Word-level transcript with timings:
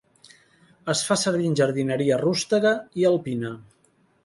Es 0.93 1.03
fa 1.09 1.17
servir 1.25 1.51
en 1.51 1.59
jardineria 1.61 2.19
rústega 2.23 2.73
i 3.03 3.09
alpina. 3.13 3.55